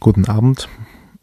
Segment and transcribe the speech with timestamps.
[0.00, 0.68] Guten Abend,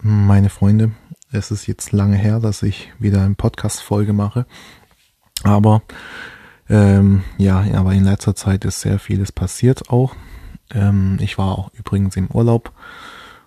[0.02, 0.92] meine Freunde.
[1.32, 4.46] Es ist jetzt lange her, dass ich wieder eine Podcast-Folge mache.
[5.44, 5.82] Aber
[6.68, 10.14] ähm, ja, aber in letzter Zeit ist sehr vieles passiert auch.
[10.74, 12.74] Ähm, ich war auch übrigens im Urlaub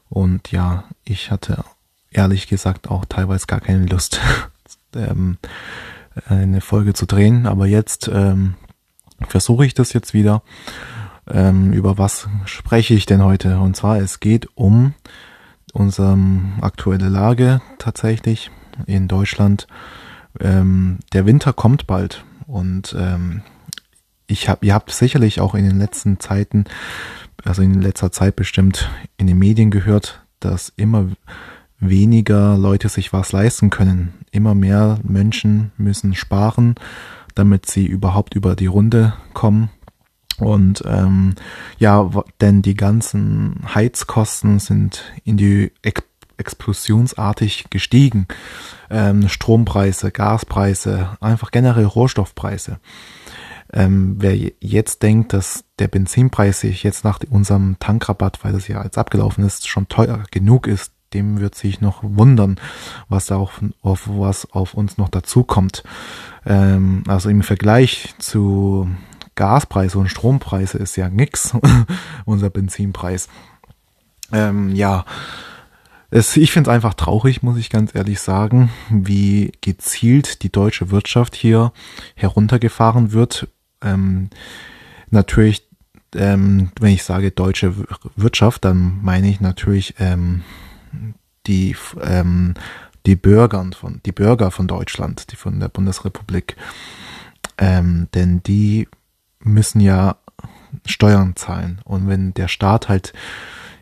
[0.09, 1.63] und ja, ich hatte
[2.11, 4.21] ehrlich gesagt auch teilweise gar keine Lust,
[4.95, 5.37] ähm,
[6.27, 7.47] eine Folge zu drehen.
[7.47, 8.55] Aber jetzt ähm,
[9.29, 10.43] versuche ich das jetzt wieder
[11.31, 13.59] ähm, über was spreche ich denn heute?
[13.59, 14.95] Und zwar, es geht um
[15.73, 16.16] unsere
[16.61, 18.51] aktuelle Lage tatsächlich
[18.87, 19.66] in Deutschland.
[20.41, 23.43] Ähm, der Winter kommt bald und ähm,
[24.27, 26.65] ich hab, ihr habt sicherlich auch in den letzten Zeiten,
[27.45, 31.07] also in letzter Zeit bestimmt in den Medien gehört, dass immer
[31.80, 34.15] weniger Leute sich was leisten können.
[34.30, 36.74] Immer mehr Menschen müssen sparen,
[37.35, 39.71] damit sie überhaupt über die Runde kommen.
[40.38, 41.34] Und ähm,
[41.78, 42.09] ja,
[42.41, 46.02] denn die ganzen Heizkosten sind in die Ex
[46.38, 48.29] explosionsartig gestiegen.
[48.90, 52.79] Ähm, Strompreise, Gaspreise, einfach generell Rohstoffpreise.
[53.73, 58.82] Ähm, wer jetzt denkt, dass der Benzinpreis sich jetzt nach unserem Tankrabatt, weil das ja
[58.82, 62.57] jetzt abgelaufen ist, schon teuer genug ist, dem wird sich noch wundern,
[63.09, 65.82] was da auf, auf was auf uns noch dazukommt.
[66.47, 68.88] Ähm, also im Vergleich zu
[69.39, 71.56] Gaspreise und Strompreise ist ja nix,
[72.25, 73.28] unser Benzinpreis.
[74.33, 75.05] Ähm, ja,
[76.11, 80.91] es, ich finde es einfach traurig, muss ich ganz ehrlich sagen, wie gezielt die deutsche
[80.91, 81.72] Wirtschaft hier
[82.16, 83.47] heruntergefahren wird.
[83.81, 84.31] Ähm,
[85.11, 85.69] natürlich,
[86.16, 87.75] ähm, wenn ich sage deutsche
[88.16, 90.43] Wirtschaft, dann meine ich natürlich ähm,
[91.47, 92.55] die ähm,
[93.06, 96.56] die Bürger von die Bürger von Deutschland, die von der Bundesrepublik,
[97.56, 98.89] ähm, denn die
[99.41, 100.17] müssen ja
[100.87, 101.81] Steuern zahlen.
[101.84, 103.12] Und wenn der Staat halt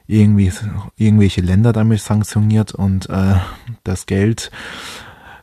[0.06, 0.52] irgendwie
[0.96, 3.36] irgendwelche Länder damit sanktioniert und äh,
[3.82, 4.50] das Geld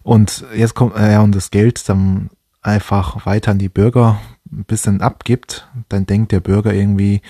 [0.03, 2.29] und jetzt kommt äh, ja und das Geld dann
[2.61, 4.19] einfach weiter an die Bürger
[4.51, 7.21] ein bisschen abgibt, dann denkt der Bürger irgendwie,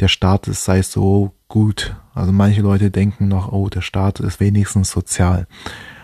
[0.00, 1.96] der Staat ist, sei so gut.
[2.14, 5.46] Also manche Leute denken noch, oh, der Staat ist wenigstens sozial.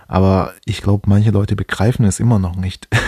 [0.06, 2.88] Aber ich glaube, manche Leute begreifen es immer noch nicht.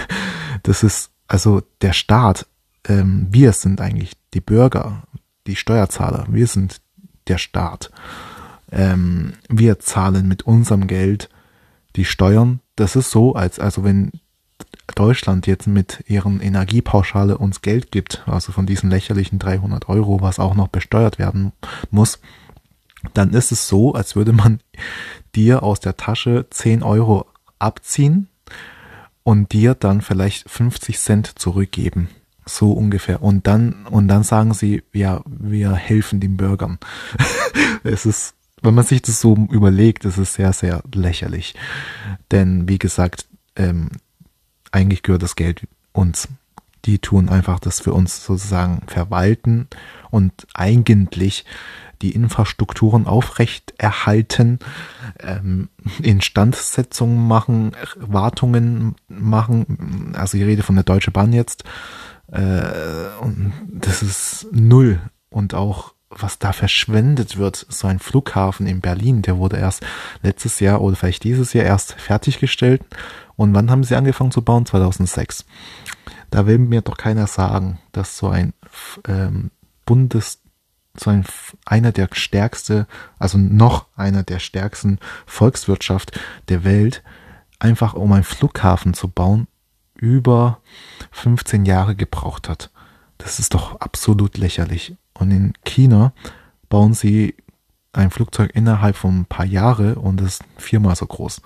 [0.64, 2.46] Das ist, also der Staat
[2.86, 5.02] ähm, wir sind eigentlich die Bürger,
[5.46, 6.80] die Steuerzahler, wir sind
[7.28, 7.90] der Staat.
[8.72, 11.28] Ähm, wir zahlen mit unserem Geld
[11.96, 12.60] die Steuern.
[12.76, 14.12] Das ist so, als also wenn
[14.94, 20.38] Deutschland jetzt mit ihren Energiepauschale uns Geld gibt, also von diesen lächerlichen 300 Euro, was
[20.38, 21.52] auch noch besteuert werden
[21.90, 22.20] muss,
[23.14, 24.60] dann ist es so, als würde man
[25.34, 27.26] dir aus der Tasche 10 Euro
[27.58, 28.28] abziehen
[29.22, 32.08] und dir dann vielleicht 50 Cent zurückgeben.
[32.50, 33.22] So ungefähr.
[33.22, 36.78] Und dann, und dann sagen sie, ja, wir helfen den Bürgern.
[37.84, 41.54] es ist, wenn man sich das so überlegt, ist es sehr, sehr lächerlich.
[42.32, 43.90] Denn, wie gesagt, ähm,
[44.72, 46.28] eigentlich gehört das Geld uns.
[46.86, 49.68] Die tun einfach das für uns sozusagen verwalten
[50.10, 51.44] und eigentlich
[52.02, 54.58] die Infrastrukturen aufrecht erhalten,
[55.20, 55.68] ähm,
[56.02, 60.14] Instandsetzungen machen, Wartungen machen.
[60.16, 61.64] Also ich rede von der Deutsche Bahn jetzt
[62.32, 65.00] äh, und das ist null.
[65.30, 69.86] Und auch was da verschwendet wird, so ein Flughafen in Berlin, der wurde erst
[70.22, 72.82] letztes Jahr oder vielleicht dieses Jahr erst fertiggestellt.
[73.36, 74.66] Und wann haben sie angefangen zu bauen?
[74.66, 75.46] 2006.
[76.30, 78.52] Da will mir doch keiner sagen, dass so ein
[79.06, 79.50] ähm,
[79.86, 80.40] Bundes,
[80.96, 81.24] so ein
[81.64, 82.86] einer der stärkste,
[83.18, 87.02] also noch einer der stärksten Volkswirtschaft der Welt,
[87.60, 89.46] einfach um einen Flughafen zu bauen,
[90.00, 90.60] über
[91.12, 92.70] 15 Jahre gebraucht hat.
[93.18, 94.96] Das ist doch absolut lächerlich.
[95.12, 96.12] Und in China
[96.68, 97.34] bauen sie
[97.92, 101.42] ein Flugzeug innerhalb von ein paar Jahre und ist viermal so groß.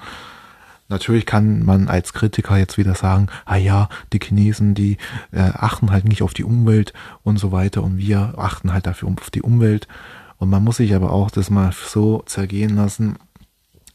[0.88, 4.98] Natürlich kann man als Kritiker jetzt wieder sagen, ah ja, die Chinesen, die
[5.32, 6.92] äh, achten halt nicht auf die Umwelt
[7.22, 9.88] und so weiter und wir achten halt dafür auf die Umwelt.
[10.36, 13.16] Und man muss sich aber auch das mal so zergehen lassen.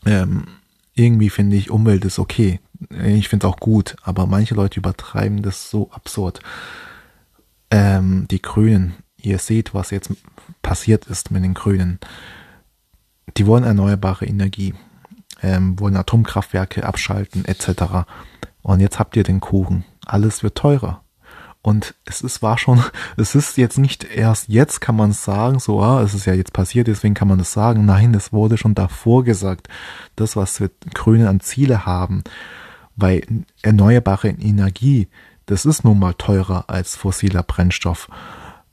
[0.06, 0.46] Ähm,
[0.96, 2.60] irgendwie finde ich, Umwelt ist okay.
[2.90, 6.40] Ich finde es auch gut, aber manche Leute übertreiben das so absurd.
[7.72, 10.12] Ähm, die Grünen, ihr seht, was jetzt
[10.62, 12.00] passiert ist mit den Grünen.
[13.38, 14.74] Die wollen erneuerbare Energie,
[15.42, 18.06] ähm, wollen Atomkraftwerke abschalten etc.
[18.62, 19.86] Und jetzt habt ihr den Kuchen.
[20.06, 21.04] Alles wird teurer.
[21.62, 22.84] Und es ist, war schon,
[23.18, 26.54] es ist jetzt nicht erst jetzt kann man sagen, so, ah, es ist ja jetzt
[26.54, 27.86] passiert, deswegen kann man das sagen.
[27.86, 29.68] Nein, es wurde schon davor gesagt.
[30.16, 32.24] Das, was wir Grüne an Ziele haben,
[33.00, 33.24] weil
[33.62, 35.08] erneuerbare Energie,
[35.46, 38.10] das ist nun mal teurer als fossiler Brennstoff.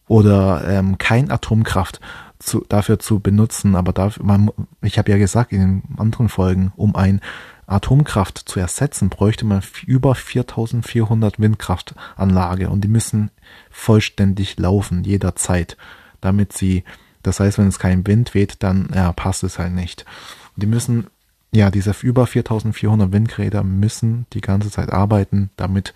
[0.09, 2.01] Oder ähm, kein Atomkraft.
[2.39, 3.75] zu, dafür zu benutzen.
[3.75, 4.51] Aber dafür, man,
[4.83, 7.21] ich habe ja gesagt in den anderen Folgen, um ein
[7.67, 13.31] Atomkraft zu ersetzen, bräuchte man über 4400 Windkraftanlage und die müssen
[13.71, 15.77] vollständig laufen jederzeit,
[16.21, 16.85] damit sie,
[17.23, 20.05] das heißt, wenn es kein Wind weht, dann ja, passt es halt nicht.
[20.55, 21.09] die müssen,
[21.57, 25.95] ja, diese über 4400 Windräder müssen die ganze Zeit arbeiten, damit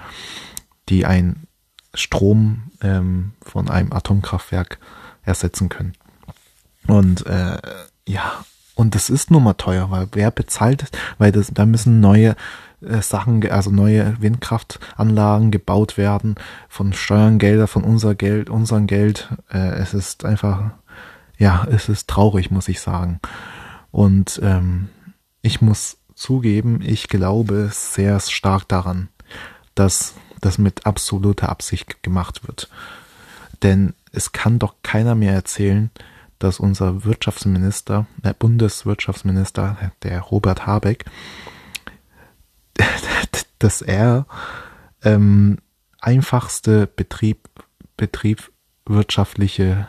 [0.89, 1.47] die ein
[1.95, 4.79] Strom ähm, von einem Atomkraftwerk
[5.23, 5.93] ersetzen können.
[6.87, 7.59] Und äh,
[8.09, 12.37] ja, und das ist nun mal teuer, weil wer bezahlt, weil das, da müssen neue
[12.81, 16.37] äh, Sachen, also neue Windkraftanlagen gebaut werden
[16.71, 19.29] von Steuerngelder, von unser Geld, unserem Geld.
[19.53, 20.71] Äh, es ist einfach,
[21.37, 23.21] ja, es ist traurig, muss ich sagen.
[23.91, 24.89] Und ähm,
[25.43, 29.09] ich muss zugeben, ich glaube sehr stark daran,
[29.75, 32.69] dass das mit absoluter Absicht gemacht wird.
[33.63, 35.91] Denn es kann doch keiner mehr erzählen,
[36.39, 41.05] dass unser Wirtschaftsminister, der Bundeswirtschaftsminister, der Robert Habeck,
[43.59, 44.27] dass er
[45.03, 45.59] ähm,
[46.01, 47.49] einfachste Betrieb,
[47.97, 49.87] betriebswirtschaftliche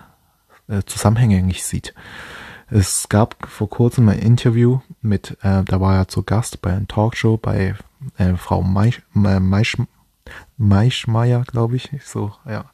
[0.67, 1.93] äh, Zusammenhänge nicht sieht.
[2.69, 6.87] Es gab vor kurzem ein Interview mit, äh, da war er zu Gast bei einer
[6.87, 7.75] Talkshow bei
[8.17, 9.77] äh, Frau Maisch, äh, Maisch,
[10.57, 11.89] Maischmeier, glaube ich.
[12.03, 12.65] So, ja.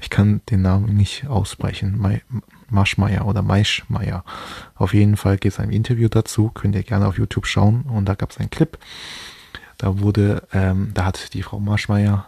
[0.00, 2.20] Ich kann den Namen nicht aussprechen.
[2.68, 4.24] Maschmeier oder Maischmeier.
[4.74, 6.50] Auf jeden Fall geht es ein Interview dazu.
[6.50, 7.82] Könnt ihr gerne auf YouTube schauen.
[7.82, 8.76] Und da gab es einen Clip.
[9.78, 12.26] Da wurde, ähm, da hat die Frau Maschmeier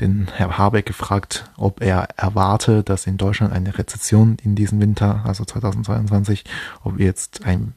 [0.00, 5.22] den Herr Habeck gefragt, ob er erwarte, dass in Deutschland eine Rezession in diesem Winter,
[5.24, 6.44] also 2022,
[6.84, 7.72] ob jetzt eine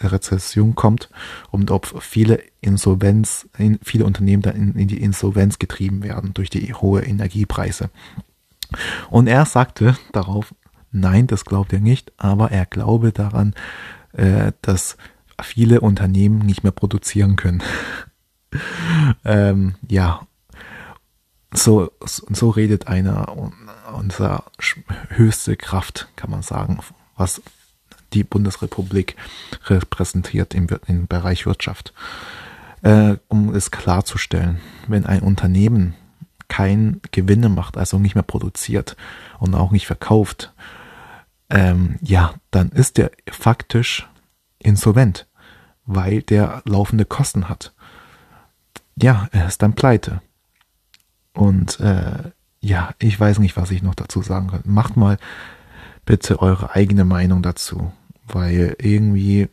[0.00, 1.10] Rezession kommt
[1.50, 3.48] und ob viele Insolvenz,
[3.82, 7.90] viele Unternehmen da in, in die Insolvenz getrieben werden durch die hohe Energiepreise.
[9.10, 10.54] Und er sagte darauf,
[10.90, 13.54] nein, das glaubt er nicht, aber er glaube daran,
[14.12, 14.96] äh, dass
[15.42, 17.62] viele Unternehmen nicht mehr produzieren können.
[19.24, 20.26] ähm, ja,
[21.56, 23.34] so, so redet einer
[23.94, 24.44] unserer
[25.08, 26.78] höchste Kraft, kann man sagen,
[27.16, 27.42] was
[28.12, 29.16] die Bundesrepublik
[29.66, 31.92] repräsentiert im, im Bereich Wirtschaft.
[32.82, 35.94] Äh, um es klarzustellen, wenn ein Unternehmen
[36.48, 38.96] kein Gewinne macht, also nicht mehr produziert
[39.38, 40.52] und auch nicht verkauft,
[41.50, 44.08] ähm, ja, dann ist der faktisch
[44.58, 45.26] insolvent,
[45.86, 47.72] weil der laufende Kosten hat.
[48.96, 50.20] Ja, er ist dann pleite.
[51.34, 54.62] Und äh, ja, ich weiß nicht, was ich noch dazu sagen kann.
[54.64, 55.18] Macht mal
[56.06, 57.92] bitte eure eigene Meinung dazu,
[58.26, 59.48] weil irgendwie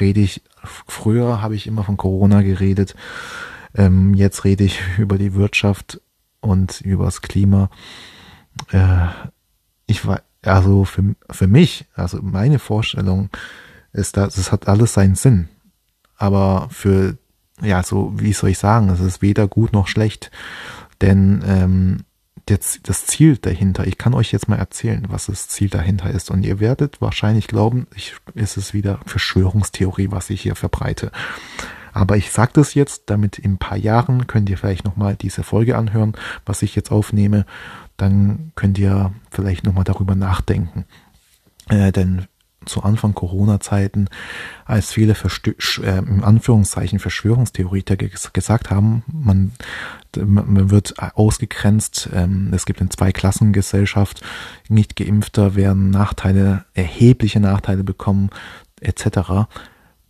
[0.00, 2.94] rede ich, früher habe ich immer von Corona geredet,
[3.74, 6.00] ähm, jetzt rede ich über die Wirtschaft
[6.40, 7.70] und über das Klima.
[8.70, 9.06] Äh,
[9.86, 13.30] ich war, also für, für mich, also meine Vorstellung
[13.92, 15.48] ist, dass es hat alles seinen Sinn.
[16.16, 17.16] Aber für,
[17.60, 20.30] ja, so, wie soll ich sagen, es ist weder gut noch schlecht.
[21.02, 22.04] Denn ähm,
[22.46, 26.30] das, das Ziel dahinter, ich kann euch jetzt mal erzählen, was das Ziel dahinter ist.
[26.30, 31.12] Und ihr werdet wahrscheinlich glauben, ich, ist es wieder Verschwörungstheorie, was ich hier verbreite.
[31.92, 35.42] Aber ich sage das jetzt, damit in ein paar Jahren könnt ihr vielleicht nochmal diese
[35.42, 36.14] Folge anhören,
[36.46, 37.44] was ich jetzt aufnehme.
[37.96, 40.86] Dann könnt ihr vielleicht nochmal darüber nachdenken.
[41.68, 42.26] Äh, denn
[42.66, 44.08] zu Anfang Corona-Zeiten,
[44.64, 49.52] als viele Verstö äh, im Anführungszeichen Verschwörungstheoretiker gesagt haben, man,
[50.16, 54.22] man wird ausgegrenzt, ähm, es gibt eine Zweiklassengesellschaft,
[54.68, 58.30] nicht geimpfter werden Nachteile, erhebliche Nachteile bekommen,
[58.80, 59.46] etc.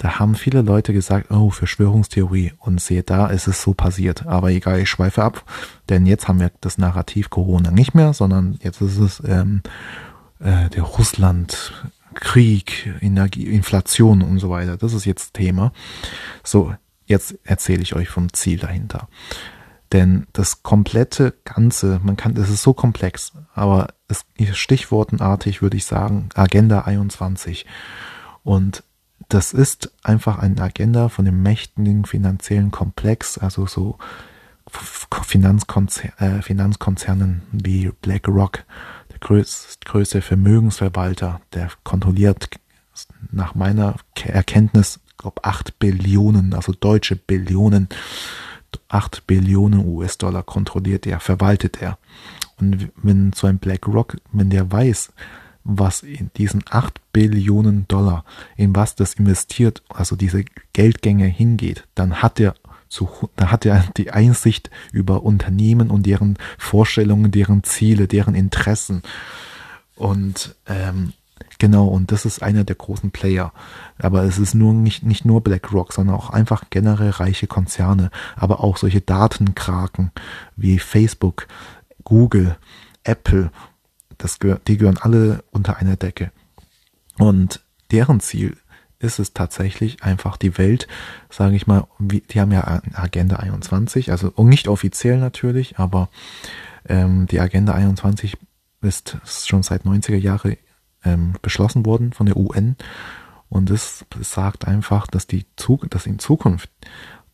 [0.02, 2.54] Da haben viele Leute gesagt, oh, Verschwörungstheorie.
[2.58, 4.26] Und seht da, ist es so passiert.
[4.26, 5.44] Aber egal, ich schweife ab,
[5.88, 9.62] denn jetzt haben wir das Narrativ Corona nicht mehr, sondern jetzt ist es ähm,
[10.40, 11.72] äh, der Russland
[12.14, 14.76] Krieg, Energie, Inflation und so weiter.
[14.76, 15.72] Das ist jetzt Thema.
[16.42, 16.74] So,
[17.06, 19.08] jetzt erzähle ich euch vom Ziel dahinter.
[19.92, 24.24] Denn das komplette Ganze, man kann, das ist so komplex, aber es,
[24.56, 27.66] stichwortenartig würde ich sagen, Agenda 21.
[28.42, 28.82] Und
[29.28, 33.98] das ist einfach eine Agenda von dem mächtigen finanziellen Komplex, also so
[34.68, 38.64] Finanzkonzer äh, Finanzkonzernen wie BlackRock,
[39.22, 42.50] größte Vermögensverwalter, der kontrolliert
[43.30, 47.88] nach meiner Erkenntnis, glaube 8 Billionen, also deutsche Billionen,
[48.88, 51.98] 8 Billionen US-Dollar kontrolliert er, verwaltet er.
[52.58, 55.12] Und wenn so ein BlackRock, wenn der weiß,
[55.64, 58.24] was in diesen 8 Billionen Dollar,
[58.56, 62.54] in was das investiert, also diese Geldgänge hingeht, dann hat er
[62.92, 69.02] zu, da hat er die Einsicht über Unternehmen und deren Vorstellungen, deren Ziele, deren Interessen.
[69.96, 71.14] Und ähm,
[71.58, 73.52] Genau, und das ist einer der großen Player.
[73.98, 78.64] Aber es ist nur nicht, nicht nur BlackRock, sondern auch einfach generell reiche Konzerne, aber
[78.64, 80.10] auch solche Datenkraken
[80.56, 81.46] wie Facebook,
[82.02, 82.56] Google,
[83.04, 83.52] Apple.
[84.18, 86.32] Das die gehören alle unter einer Decke.
[87.18, 87.60] Und
[87.92, 88.56] deren Ziel
[89.02, 90.88] ist es tatsächlich einfach die Welt,
[91.28, 96.08] sage ich mal, die haben ja Agenda 21, also nicht offiziell natürlich, aber
[96.88, 98.36] ähm, die Agenda 21
[98.80, 99.18] ist
[99.48, 100.56] schon seit 90er Jahre
[101.04, 102.76] ähm, beschlossen worden von der UN.
[103.48, 105.44] Und es sagt einfach, dass die
[105.90, 106.70] dass in Zukunft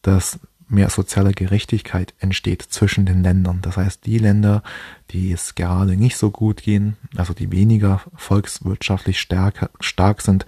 [0.03, 3.61] dass mehr soziale Gerechtigkeit entsteht zwischen den Ländern.
[3.63, 4.63] Das heißt, die Länder,
[5.11, 10.45] die es gerade nicht so gut gehen, also die weniger volkswirtschaftlich stärker, stark sind,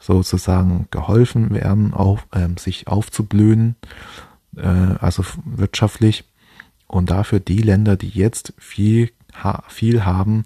[0.00, 3.76] sozusagen geholfen werden, auf, ähm, sich aufzublühen,
[4.56, 6.24] äh, also wirtschaftlich.
[6.86, 10.44] Und dafür die Länder, die jetzt viel, ha viel haben,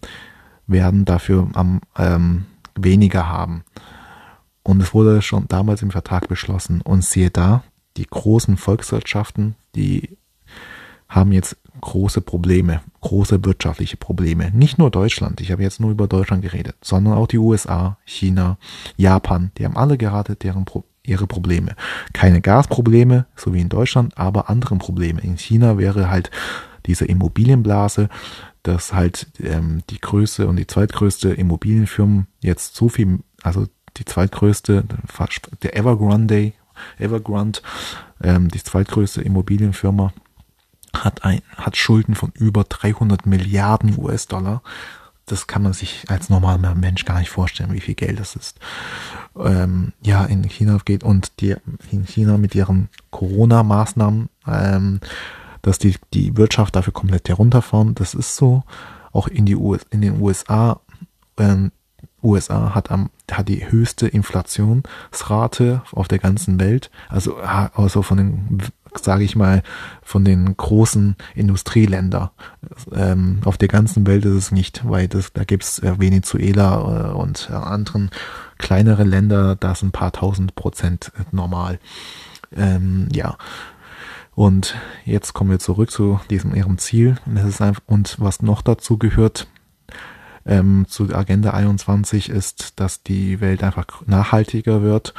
[0.66, 2.44] werden dafür am ähm,
[2.74, 3.64] weniger haben.
[4.62, 6.80] Und es wurde schon damals im Vertrag beschlossen.
[6.80, 7.62] Und siehe da,
[7.96, 10.16] die großen Volkswirtschaften, die
[11.08, 14.50] haben jetzt große Probleme, große wirtschaftliche Probleme.
[14.52, 18.58] Nicht nur Deutschland, ich habe jetzt nur über Deutschland geredet, sondern auch die USA, China,
[18.96, 21.76] Japan, die haben alle gerade deren Pro ihre Probleme.
[22.14, 25.20] Keine Gasprobleme, so wie in Deutschland, aber andere Probleme.
[25.20, 26.30] In China wäre halt
[26.86, 28.08] diese Immobilienblase,
[28.62, 33.66] dass halt ähm, die größte und die zweitgrößte Immobilienfirmen jetzt so viel, also
[33.98, 34.84] die zweitgrößte,
[35.62, 36.52] der Evergrande,
[36.98, 37.60] Evergrande,
[38.22, 40.12] ähm, die zweitgrößte Immobilienfirma,
[40.94, 44.62] hat ein, hat Schulden von über 300 Milliarden US-Dollar.
[45.26, 48.58] Das kann man sich als normaler Mensch gar nicht vorstellen, wie viel Geld das ist.
[49.36, 51.56] Ähm, ja, in China geht und die
[51.90, 55.00] in China mit ihren Corona-Maßnahmen ähm,
[55.64, 57.94] dass die, die Wirtschaft dafür komplett herunterfahren.
[57.94, 58.64] Das ist so.
[59.12, 60.80] Auch in, die US, in den USA.
[61.38, 61.72] Ähm,
[62.22, 66.90] USA hat, am, hat die höchste Inflationsrate auf der ganzen Welt.
[67.08, 68.62] Also, also von den,
[68.98, 69.62] sage ich mal,
[70.02, 72.30] von den großen Industrieländern.
[72.92, 77.12] Ähm, auf der ganzen Welt ist es nicht, weil das, da gibt's äh, Venezuela äh,
[77.14, 78.10] und äh, anderen
[78.58, 81.78] kleinere Länder, da sind ein paar tausend Prozent normal.
[82.56, 83.36] Ähm, ja,
[84.34, 84.74] und
[85.04, 87.16] jetzt kommen wir zurück zu diesem ihrem Ziel.
[87.26, 89.46] Und, es ist einfach, und was noch dazu gehört
[90.46, 95.14] ähm, zu Agenda 21 ist, dass die Welt einfach nachhaltiger wird.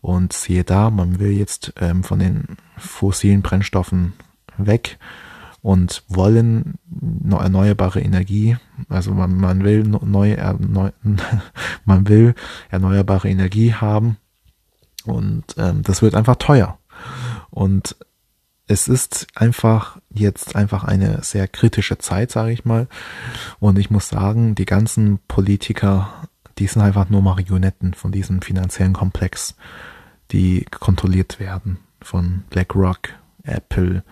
[0.00, 4.14] Und siehe da, man will jetzt ähm, von den fossilen Brennstoffen
[4.56, 4.98] weg
[5.62, 6.78] und wollen
[7.30, 8.56] erneuerbare Energie,
[8.88, 10.90] also man, man will neue, erneu,
[11.84, 12.34] man will
[12.70, 14.16] erneuerbare Energie haben
[15.04, 16.78] und ähm, das wird einfach teuer.
[17.50, 17.96] Und
[18.66, 22.86] es ist einfach jetzt einfach eine sehr kritische Zeit, sage ich mal.
[23.58, 26.28] Und ich muss sagen, die ganzen Politiker,
[26.60, 29.56] die sind einfach nur Marionetten von diesem finanziellen Komplex,
[30.30, 33.08] die kontrolliert werden von BlackRock,
[33.42, 34.04] Apple,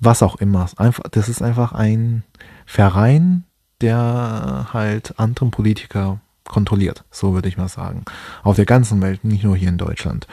[0.00, 0.68] was auch immer.
[0.76, 2.24] Einfach, das ist einfach ein
[2.66, 3.44] Verein,
[3.80, 8.04] der halt anderen Politiker kontrolliert, so würde ich mal sagen.
[8.42, 10.26] Auf der ganzen Welt, nicht nur hier in Deutschland.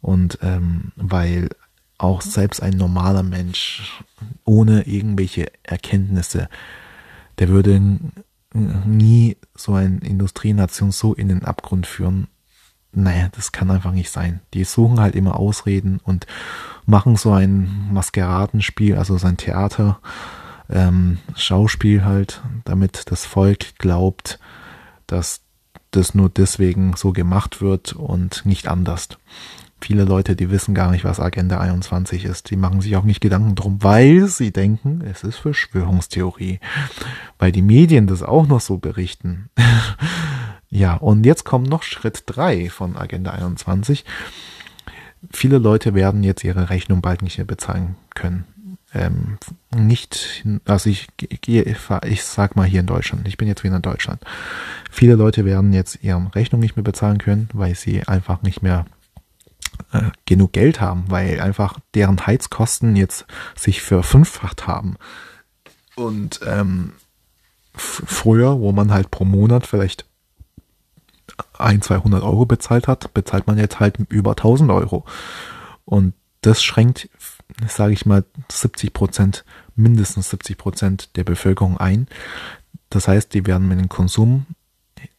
[0.00, 1.50] Und ähm, weil
[1.98, 4.04] auch selbst ein normaler Mensch
[4.44, 6.48] ohne irgendwelche Erkenntnisse,
[7.38, 7.98] der würde
[8.54, 12.28] nie so eine Industrienation so in den Abgrund führen.
[12.92, 14.40] Naja, das kann einfach nicht sein.
[14.54, 16.26] Die suchen halt immer Ausreden und
[16.86, 19.98] machen so ein Maskeradenspiel, also sein Theater,
[20.70, 24.38] ähm, Schauspiel halt, damit das Volk glaubt,
[25.08, 25.40] dass
[25.90, 29.08] das nur deswegen so gemacht wird und nicht anders
[29.84, 32.50] viele Leute, die wissen gar nicht, was Agenda 21 ist.
[32.50, 36.58] Die machen sich auch nicht Gedanken drum, weil sie denken, es ist Verschwörungstheorie.
[37.38, 39.50] Weil die Medien das auch noch so berichten.
[40.70, 44.06] ja, und jetzt kommt noch Schritt drei von Agenda 21.
[45.30, 48.44] Viele Leute werden jetzt ihre Rechnung bald nicht mehr bezahlen können.
[48.94, 49.36] Ähm,
[49.74, 51.76] nicht, also ich gehe,
[52.06, 54.22] ich sag mal hier in Deutschland, ich bin jetzt wieder in Deutschland.
[54.90, 58.86] Viele Leute werden jetzt ihre Rechnung nicht mehr bezahlen können, weil sie einfach nicht mehr
[59.92, 63.26] äh, genug Geld haben, weil einfach deren Heizkosten jetzt
[63.56, 64.96] sich verfünffacht haben.
[65.96, 66.92] Und ähm,
[67.74, 70.06] früher, wo man halt pro Monat vielleicht
[71.58, 75.04] ein, 200 Euro bezahlt hat, bezahlt man jetzt halt über 1000 Euro.
[75.84, 77.08] Und das schränkt,
[77.66, 82.06] sage ich mal, 70 Prozent, mindestens 70 Prozent der Bevölkerung ein.
[82.90, 84.46] Das heißt, die werden mit dem Konsum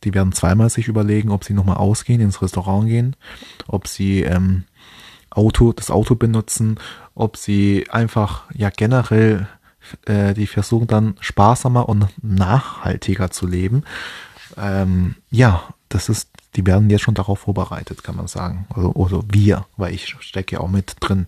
[0.03, 3.15] die werden zweimal sich überlegen, ob sie nochmal ausgehen, ins Restaurant gehen,
[3.67, 4.63] ob sie ähm,
[5.29, 6.79] Auto, das Auto benutzen,
[7.13, 9.47] ob sie einfach ja generell
[10.05, 13.83] äh, die versuchen dann sparsamer und nachhaltiger zu leben.
[14.57, 18.65] ähm, ja, das ist, die werden jetzt schon darauf vorbereitet, kann man sagen.
[18.73, 21.27] Also, oder wir, weil ich stecke ja auch mit drin.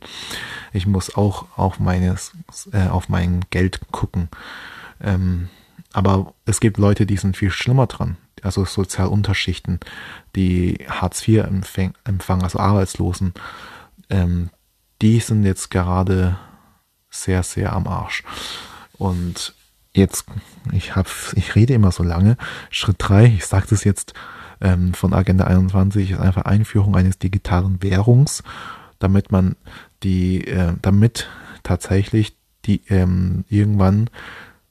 [0.73, 2.31] Ich muss auch auf meines,
[2.71, 4.29] äh, auf mein Geld gucken.
[5.01, 5.49] Ähm,
[5.93, 8.17] aber es gibt Leute, die sind viel schlimmer dran.
[8.47, 9.79] Also Sozialunterschichten,
[10.35, 13.33] die Hartz IV empfangen, also Arbeitslosen,
[14.09, 14.49] ähm,
[15.01, 16.37] die sind jetzt gerade
[17.09, 18.23] sehr, sehr am Arsch.
[18.97, 19.53] Und
[19.93, 20.25] jetzt,
[20.71, 22.37] ich habe, ich rede immer so lange.
[22.69, 24.13] Schritt drei, ich sage das jetzt
[24.61, 28.43] ähm, von Agenda 21, ist einfach Einführung eines digitalen Währungs,
[28.99, 29.55] damit man
[30.03, 31.29] die, äh, damit
[31.63, 32.35] tatsächlich
[32.65, 34.09] die ähm, irgendwann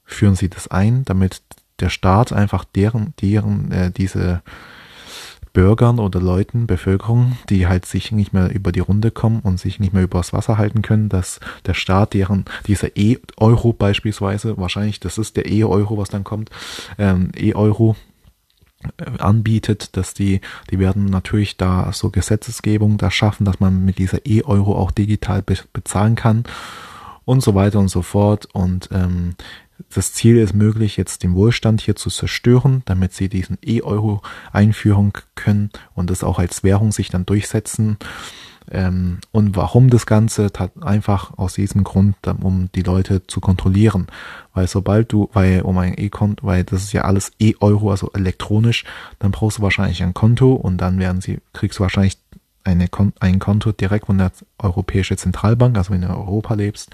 [0.05, 1.41] führen sie das ein, damit
[1.79, 4.41] der Staat einfach deren, deren, äh, diese
[5.57, 9.79] Bürgern oder Leuten, Bevölkerung, die halt sich nicht mehr über die Runde kommen und sich
[9.79, 15.17] nicht mehr übers Wasser halten können, dass der Staat deren, dieser E-Euro beispielsweise, wahrscheinlich, das
[15.17, 16.51] ist der E-Euro, was dann kommt,
[16.99, 17.95] ähm, E-Euro
[18.97, 23.97] äh, anbietet, dass die, die werden natürlich da so Gesetzesgebung da schaffen, dass man mit
[23.97, 26.43] dieser E-Euro auch digital be bezahlen kann
[27.25, 28.47] und so weiter und so fort.
[28.53, 29.33] Und ähm,
[29.93, 35.13] das Ziel ist möglich, jetzt den Wohlstand hier zu zerstören, damit sie diesen E-Euro einführen
[35.35, 37.97] können und das auch als Währung sich dann durchsetzen.
[38.69, 40.51] Ähm, und warum das Ganze?
[40.81, 44.07] Einfach aus diesem Grund, um die Leute zu kontrollieren.
[44.53, 48.83] Weil sobald du, weil um ein E-Konto, weil das ist ja alles E-Euro, also elektronisch,
[49.19, 52.17] dann brauchst du wahrscheinlich ein Konto und dann werden sie, kriegst du wahrscheinlich
[52.67, 52.87] eine,
[53.19, 56.89] ein Konto direkt von der Europäischen Zentralbank, also wenn du in Europa lebst.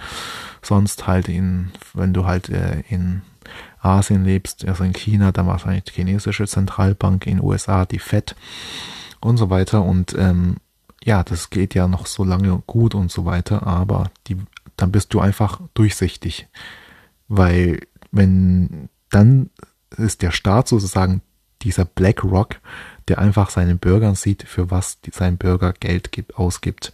[0.61, 3.23] Sonst halt in, wenn du halt äh, in
[3.81, 8.35] Asien lebst, also in China, dann wahrscheinlich die chinesische Zentralbank, in USA die FED
[9.19, 9.83] und so weiter.
[9.83, 10.57] Und ähm,
[11.03, 14.37] ja, das geht ja noch so lange gut und so weiter, aber die,
[14.77, 16.47] dann bist du einfach durchsichtig.
[17.27, 17.79] Weil
[18.11, 19.49] wenn dann
[19.97, 21.21] ist der Staat sozusagen
[21.61, 22.59] dieser BlackRock,
[23.07, 26.93] der einfach seinen Bürgern sieht, für was sein Bürger Geld gibt, ausgibt.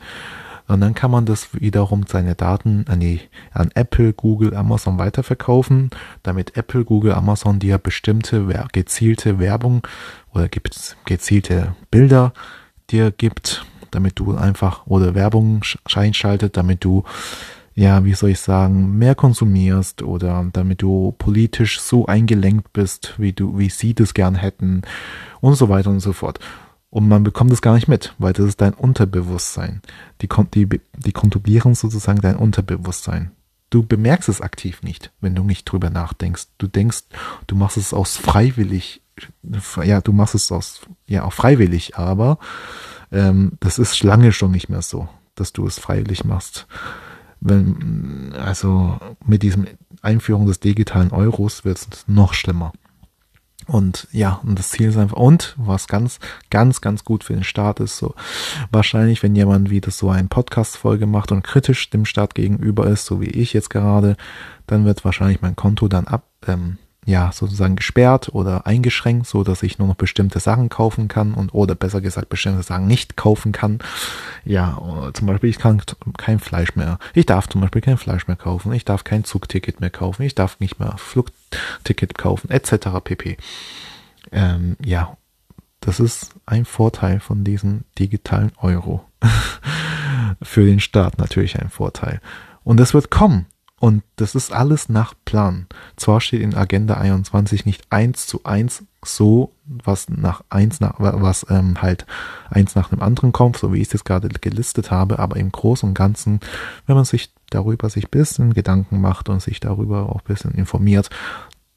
[0.68, 5.90] Und dann kann man das wiederum seine Daten an, die, an Apple, Google, Amazon weiterverkaufen,
[6.22, 9.82] damit Apple, Google, Amazon dir bestimmte gezielte Werbung
[10.32, 12.34] oder gibt gezielte Bilder
[12.92, 17.04] dir gibt, damit du einfach oder Werbung einschaltet, damit du
[17.80, 23.32] ja, wie soll ich sagen, mehr konsumierst oder damit du politisch so eingelenkt bist, wie
[23.32, 24.82] du, wie sie das gern hätten
[25.40, 26.40] und so weiter und so fort.
[26.90, 29.82] Und man bekommt es gar nicht mit, weil das ist dein Unterbewusstsein.
[30.22, 33.32] Die, die, die kontrollieren sozusagen dein Unterbewusstsein.
[33.70, 36.48] Du bemerkst es aktiv nicht, wenn du nicht drüber nachdenkst.
[36.58, 37.04] Du denkst,
[37.48, 39.02] du machst es aus freiwillig,
[39.86, 42.40] ja, du machst es aus, ja, auch freiwillig, aber
[43.10, 46.68] ähm, das ist lange schon nicht mehr so, dass du es freiwillig machst
[47.42, 49.66] wenn, also mit diesem
[50.02, 52.74] Einführung des digitalen Euros wird es noch schlimmer.
[53.70, 57.44] Und ja, und das Ziel ist einfach, und was ganz, ganz, ganz gut für den
[57.44, 58.16] Staat ist, so
[58.72, 63.22] wahrscheinlich, wenn jemand wieder so eine Podcast-Folge macht und kritisch dem Staat gegenüber ist, so
[63.22, 64.18] wie ich jetzt gerade,
[64.66, 66.78] dann wird wahrscheinlich mein Konto dann ab, ähm,
[67.10, 71.56] ja, sozusagen gesperrt oder eingeschränkt, so dass ich nur noch bestimmte Sachen kaufen kann und
[71.56, 73.80] oder besser gesagt bestimmte Sachen nicht kaufen kann.
[74.46, 74.78] Ja,
[75.14, 75.82] zum Beispiel ich kann
[76.18, 77.00] kein Fleisch mehr.
[77.16, 78.72] Ich darf zum Beispiel kein Fleisch mehr kaufen.
[78.74, 80.22] Ich darf kein Zugticket mehr kaufen.
[80.22, 82.90] Ich darf nicht mehr Flugticket kaufen, etc.
[83.04, 83.38] pp.
[84.32, 85.18] Ähm, ja,
[85.80, 89.04] das ist ein Vorteil von diesem digitalen Euro.
[90.44, 92.22] Für den Staat natürlich ein Vorteil.
[92.64, 93.48] Und das wird kommen.
[93.80, 95.68] Und das ist alles nach Plan.
[95.96, 101.46] Zwar steht in Agenda 21 nicht eins zu eins so, was nach eins nach, was
[101.50, 102.06] ähm, halt
[102.50, 105.52] eins nach dem anderen kommt, so wie ich es jetzt gerade gelistet habe, aber im
[105.52, 106.42] Großen und Ganzen,
[106.86, 111.10] wenn man sich darüber sich bisschen Gedanken macht und sich darüber auch bisschen informiert,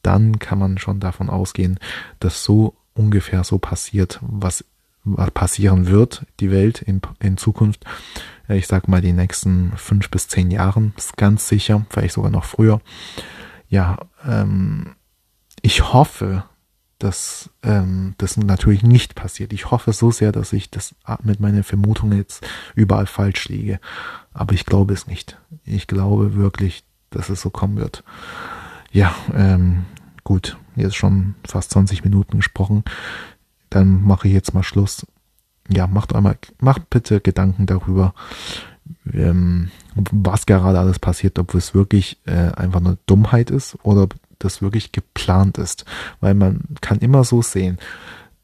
[0.02, 1.78] dann kann man schon davon ausgehen,
[2.18, 4.64] dass so ungefähr so passiert, was,
[5.04, 7.84] was passieren wird, die Welt in, in Zukunft
[8.54, 12.44] ich sag mal, die nächsten fünf bis zehn Jahren, ist ganz sicher, vielleicht sogar noch
[12.44, 12.80] früher.
[13.68, 14.94] Ja, ähm,
[15.62, 16.44] ich hoffe,
[16.98, 19.52] dass ähm, das natürlich nicht passiert.
[19.52, 23.80] Ich hoffe so sehr, dass ich das mit meinen Vermutungen jetzt überall falsch liege.
[24.32, 25.38] Aber ich glaube es nicht.
[25.64, 28.04] Ich glaube wirklich, dass es so kommen wird.
[28.92, 29.84] Ja, ähm,
[30.22, 32.84] gut, jetzt schon fast 20 Minuten gesprochen.
[33.68, 35.06] Dann mache ich jetzt mal Schluss
[35.74, 38.14] ja, macht einmal, macht bitte Gedanken darüber,
[39.12, 44.14] ähm, was gerade alles passiert, ob es wirklich äh, einfach eine Dummheit ist oder ob
[44.38, 45.85] das wirklich geplant ist.
[46.20, 47.78] Weil man kann immer so sehen,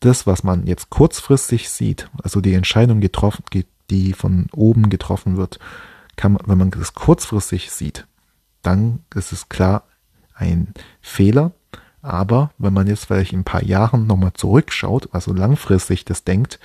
[0.01, 3.45] das, was man jetzt kurzfristig sieht, also die Entscheidung getroffen,
[3.91, 5.59] die von oben getroffen wird,
[6.17, 8.07] kann man, wenn man das kurzfristig sieht,
[8.63, 9.85] dann ist es klar
[10.35, 11.53] ein Fehler,
[12.01, 16.61] Aber wenn man jetzt vielleicht in ein paar Jahren nochmal zurückschaut, also langfristig das denkt,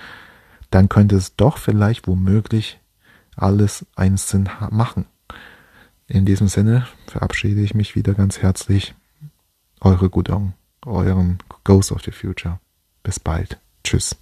[0.74, 2.80] dann könnte es doch vielleicht womöglich
[3.36, 5.06] alles einen Sinn machen.
[6.08, 8.96] In diesem Sinne verabschiede ich mich wieder ganz herzlich.
[9.82, 10.54] Eure Gudong,
[10.86, 12.60] euren Ghost of the Future.
[13.04, 13.60] Bis bald.
[13.84, 14.16] Tschüss.